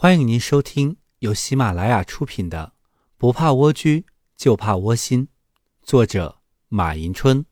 [0.00, 2.74] 欢迎您收听由喜马拉雅出品的
[3.16, 5.26] 《不怕蜗居就怕窝心》，
[5.82, 7.44] 作者马迎春，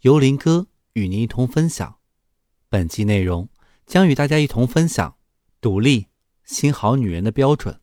[0.00, 2.00] 由林哥与您一同分享。
[2.68, 3.48] 本集内容
[3.86, 5.16] 将与大家一同分享
[5.60, 6.08] 独立
[6.42, 7.80] 新好女人的标准。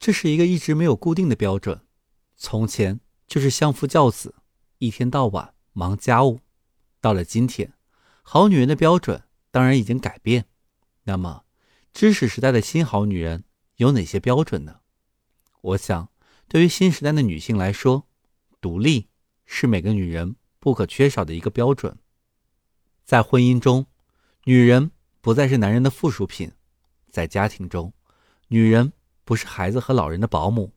[0.00, 1.86] 这是一个一直没有固定的标准。
[2.34, 2.98] 从前
[3.28, 4.34] 就是相夫教子，
[4.78, 6.40] 一天到晚忙家务。
[7.00, 7.74] 到了今天，
[8.22, 9.22] 好女人的标准
[9.52, 10.46] 当然已经改变。
[11.04, 11.43] 那么，
[11.94, 13.44] 知识时代的新好女人
[13.76, 14.80] 有哪些标准呢？
[15.60, 16.10] 我想，
[16.48, 18.08] 对于新时代的女性来说，
[18.60, 19.10] 独立
[19.46, 21.96] 是每个女人不可缺少的一个标准。
[23.04, 23.86] 在婚姻中，
[24.42, 26.50] 女人不再是男人的附属品；
[27.12, 27.92] 在家庭中，
[28.48, 28.92] 女人
[29.24, 30.74] 不是孩子和老人的保姆。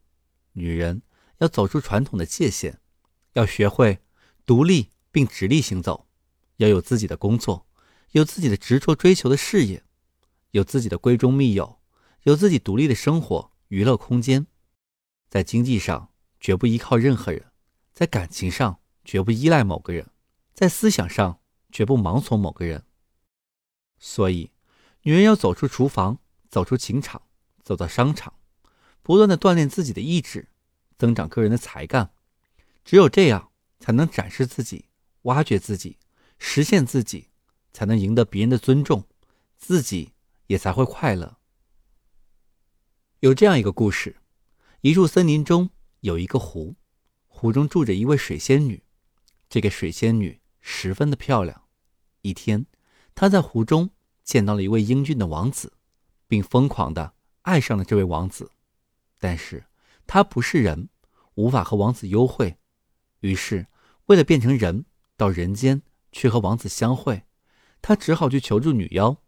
[0.51, 1.01] 女人
[1.39, 2.79] 要走出传统的界限，
[3.33, 3.97] 要学会
[4.45, 6.07] 独立并直立行走，
[6.57, 7.65] 要有自己的工作，
[8.11, 9.83] 有自己的执着追求的事业。
[10.57, 11.79] 有自己的闺中密友，
[12.23, 14.47] 有自己独立的生活娱乐空间，
[15.29, 17.51] 在经济上绝不依靠任何人，
[17.93, 20.09] 在感情上绝不依赖某个人，
[20.55, 21.39] 在思想上
[21.71, 22.83] 绝不盲从某个人。
[23.99, 24.51] 所以，
[25.03, 26.17] 女人要走出厨房，
[26.49, 27.21] 走出情场，
[27.61, 28.33] 走到商场，
[29.03, 30.49] 不断的锻炼自己的意志，
[30.97, 32.09] 增长个人的才干。
[32.83, 34.85] 只有这样，才能展示自己，
[35.23, 35.99] 挖掘自己，
[36.39, 37.27] 实现自己，
[37.71, 39.03] 才能赢得别人的尊重，
[39.55, 40.13] 自己。
[40.47, 41.37] 也才会快乐。
[43.19, 44.17] 有这样一个故事：
[44.81, 45.69] 一处森林中
[46.01, 46.75] 有一个湖，
[47.27, 48.83] 湖中住着一位水仙女。
[49.49, 51.63] 这个水仙女十分的漂亮。
[52.21, 52.65] 一天，
[53.15, 53.91] 她在湖中
[54.23, 55.73] 见到了一位英俊的王子，
[56.27, 58.51] 并疯狂的爱上了这位王子。
[59.19, 59.65] 但是，
[60.05, 60.89] 她不是人，
[61.35, 62.57] 无法和王子幽会。
[63.21, 63.67] 于是，
[64.07, 65.81] 为了变成人，到人间
[66.11, 67.23] 去和王子相会，
[67.81, 69.23] 她只好去求助女妖。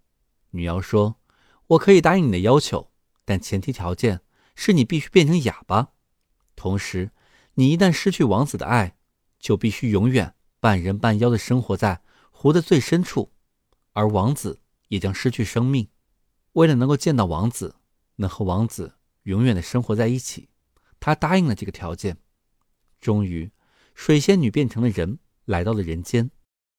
[0.52, 1.19] 女妖说
[1.67, 2.92] ：“我可以答应你的要求，
[3.25, 4.22] 但前提条件
[4.56, 5.89] 是你必须变成哑巴。
[6.56, 7.11] 同时，
[7.53, 8.95] 你一旦失去王子的爱，
[9.39, 12.01] 就必须永远半人半妖的生活在
[12.31, 13.31] 湖的最深处，
[13.94, 15.88] 而王子也将失去生命。
[16.53, 17.75] 为了能够见到王子，
[18.16, 20.50] 能和王子永远的生活在一起，
[21.00, 22.18] 她答应了这个条件。
[23.00, 23.51] 终于，
[23.94, 26.31] 水仙女变成了人，来到了人间，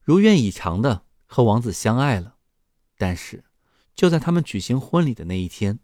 [0.03, 2.37] 如愿以偿的和王子相爱了。
[2.99, 3.45] 但是，
[4.01, 5.79] 就在他们举行婚礼的那一天，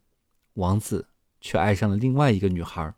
[0.55, 2.95] 王子却爱上了另外一个女孩。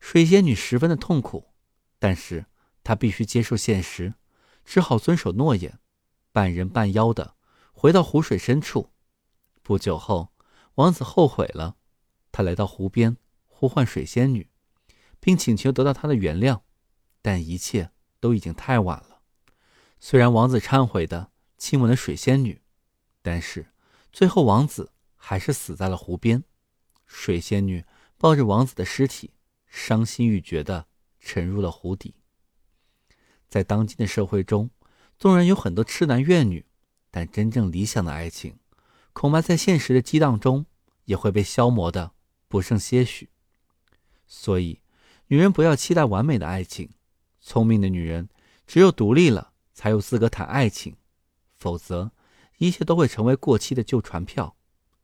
[0.00, 1.54] 水仙女十分的痛苦，
[1.98, 2.44] 但是
[2.82, 4.16] 她必须接受现实，
[4.62, 5.78] 只好遵守诺言，
[6.30, 7.36] 半人半妖的
[7.72, 8.90] 回到湖水深处。
[9.62, 10.34] 不久后，
[10.74, 11.76] 王子后悔了，
[12.30, 13.16] 他来到湖边，
[13.46, 14.50] 呼唤水仙女，
[15.20, 16.60] 并请求得到她的原谅，
[17.22, 19.22] 但一切都已经太晚了。
[19.98, 22.60] 虽然王子忏悔的亲吻了水仙女，
[23.22, 23.68] 但是。
[24.14, 26.44] 最后，王子还是死在了湖边。
[27.04, 27.84] 水仙女
[28.16, 29.32] 抱着王子的尸体，
[29.66, 30.86] 伤心欲绝的
[31.18, 32.14] 沉入了湖底。
[33.48, 34.70] 在当今的社会中，
[35.18, 36.64] 纵然有很多痴男怨女，
[37.10, 38.56] 但真正理想的爱情，
[39.12, 40.64] 恐怕在现实的激荡中
[41.06, 42.12] 也会被消磨的
[42.46, 43.30] 不剩些许。
[44.28, 44.80] 所以，
[45.26, 46.88] 女人不要期待完美的爱情。
[47.40, 48.28] 聪明的女人，
[48.64, 50.96] 只有独立了，才有资格谈爱情，
[51.56, 52.12] 否则。
[52.58, 54.56] 一切都会成为过期的旧船票。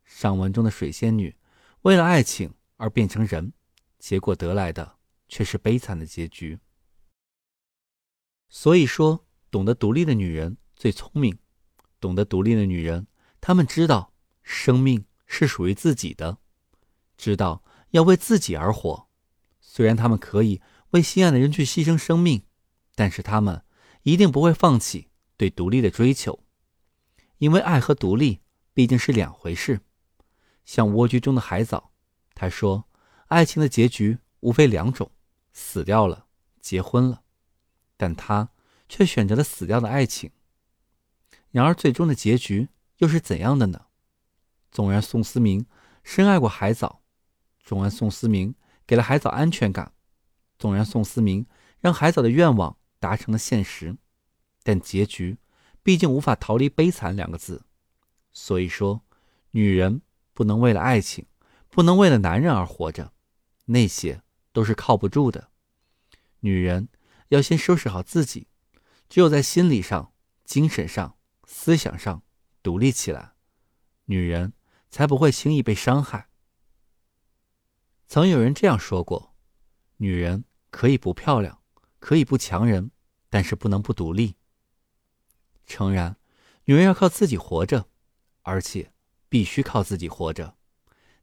[0.04, 1.36] 上文中的水仙女
[1.82, 3.52] 为了爱情而变成人，
[3.98, 4.96] 结果得来的
[5.28, 6.58] 却是悲惨的结局。
[8.48, 11.38] 所以说，懂得独立的女人最聪明。
[12.00, 13.06] 懂得独立的女人，
[13.40, 14.12] 她们知道
[14.42, 16.38] 生命是属于自己的，
[17.16, 19.08] 知道要为自己而活。
[19.60, 22.42] 虽然她们可以为心爱的人去牺牲生命，
[22.94, 23.62] 但是她们
[24.02, 26.42] 一定不会放弃对独立的追求。
[27.40, 28.42] 因为爱和独立
[28.74, 29.80] 毕竟是两回事，
[30.66, 31.90] 像蜗居中的海藻，
[32.34, 32.86] 他说
[33.28, 35.10] ：“爱情的结局无非两种，
[35.50, 36.26] 死掉了，
[36.60, 37.22] 结婚了。”
[37.96, 38.50] 但他
[38.90, 40.30] 却选择了死掉的爱情。
[41.50, 42.68] 然而，最终的结局
[42.98, 43.86] 又是怎样的呢？
[44.70, 45.64] 纵然宋思明
[46.04, 47.03] 深爱过海藻，
[47.59, 48.54] 纵然宋思明
[48.86, 49.94] 给了海藻安全感，
[50.59, 51.47] 纵然宋思明
[51.80, 53.97] 让海藻的愿望达成了现实，
[54.62, 55.38] 但结局。
[55.82, 57.65] 毕竟无法逃离“悲惨”两个字，
[58.32, 59.03] 所以说，
[59.53, 60.03] 女人
[60.34, 61.27] 不能为了爱情，
[61.68, 63.12] 不能为了男人而活着，
[63.66, 64.22] 那些
[64.53, 65.50] 都是靠不住的。
[66.41, 66.88] 女人
[67.28, 68.48] 要先收拾好自己，
[69.09, 70.12] 只有在心理上、
[70.44, 71.16] 精神上、
[71.47, 72.22] 思想上
[72.62, 73.32] 独立起来，
[74.04, 74.53] 女人
[74.91, 76.28] 才不会轻易被伤害。
[78.06, 79.34] 曾有人这样说过
[79.98, 81.62] ：“女人可以不漂亮，
[81.98, 82.91] 可以不强人，
[83.28, 84.36] 但是不能不独立。”
[85.70, 86.16] 诚然，
[86.64, 87.86] 女人要靠自己活着，
[88.42, 88.92] 而且
[89.28, 90.56] 必须靠自己活着。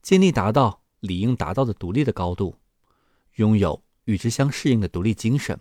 [0.01, 2.55] 尽力达到理应达到的独立的高度，
[3.35, 5.59] 拥有与之相适应的独立精神，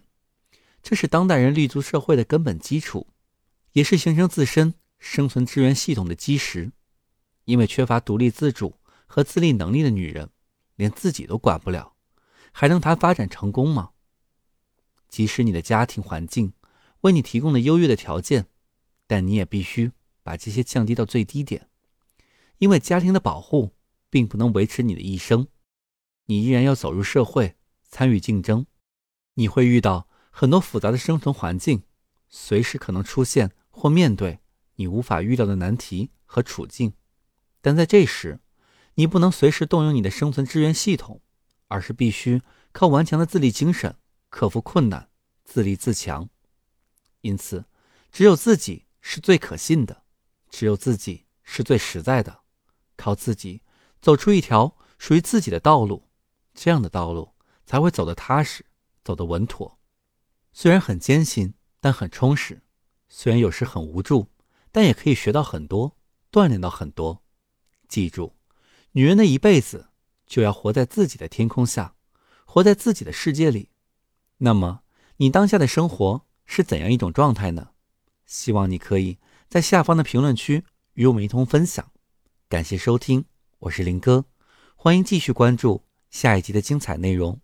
[0.85, 3.09] 这是当代人立足社会的根本基础，
[3.73, 6.71] 也是形成自身生存资源系统的基石。
[7.45, 10.31] 因为缺乏独立自主和自立能力的女人，
[10.77, 11.95] 连自己都管不了，
[12.53, 13.91] 还能谈发展成功吗？
[15.09, 16.53] 即使你的家庭环境
[17.03, 18.47] 为你提供了优越的条件，
[19.07, 19.93] 但你也必须
[20.23, 21.69] 把这些降低到最低点，
[22.59, 23.73] 因为家庭的保护。
[24.09, 25.49] 并不能维持你的一生，
[26.27, 28.65] 你依然要走入社会，参与竞争。
[29.35, 31.83] 你会遇到很多复杂的生存环境，
[32.31, 34.39] 随时可能出现或面对
[34.77, 36.95] 你无法预料的难题和处境。
[37.61, 38.41] 但在这时，
[38.95, 41.21] 你不能随时动用你的生存支援系统，
[41.67, 42.41] 而是必须
[42.73, 43.97] 靠顽强的自立精神
[44.31, 45.11] 克服困难，
[45.45, 46.31] 自立自强。
[47.21, 47.67] 因此，
[48.11, 50.03] 只有自己是最可信的，
[50.51, 52.41] 只有自己是最实在的，
[52.97, 53.63] 靠自己。
[54.03, 56.09] 走出一条属于自己的道路，
[56.55, 57.33] 这样的道路
[57.65, 58.67] 才会走得踏实，
[59.05, 59.79] 走得稳妥。
[60.53, 62.57] 虽然很艰辛，但很充实；
[63.09, 64.33] 虽然有时很无助，
[64.73, 65.97] 但也可以学到很多，
[66.33, 67.23] 锻炼到很多。
[67.87, 68.35] 记住，
[68.91, 69.91] 女人的一辈子
[70.27, 71.95] 就要活在自己的天空下，
[72.45, 73.71] 活在自己的世界里。
[74.39, 74.83] 那么，
[75.19, 77.71] 你当下的生活是怎样一种状态呢？
[78.27, 79.19] 希望你可以
[79.49, 80.65] 在下方的评论区
[80.95, 81.91] 与我们一同分享。
[82.49, 83.25] 感谢收听。
[83.61, 84.27] 我是林哥，
[84.75, 87.41] 欢迎继续关注下一集的精彩内容。